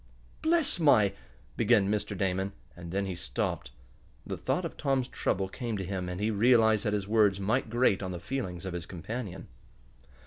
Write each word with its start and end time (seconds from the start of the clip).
"Bless 0.41 0.79
my!" 0.79 1.13
began 1.57 1.87
Mr. 1.87 2.17
Damon, 2.17 2.53
and 2.75 2.91
then 2.91 3.05
he 3.05 3.13
stopped. 3.13 3.69
The 4.25 4.35
thought 4.35 4.65
of 4.65 4.75
Tom's 4.75 5.07
trouble 5.07 5.47
came 5.47 5.77
to 5.77 5.85
him, 5.85 6.09
and 6.09 6.19
he 6.19 6.31
realized 6.31 6.85
that 6.85 6.93
his 6.93 7.07
words 7.07 7.39
might 7.39 7.69
grate 7.69 8.01
on 8.01 8.09
the 8.11 8.19
feelings 8.19 8.65
of 8.65 8.73
his 8.73 8.87
companion. 8.87 9.47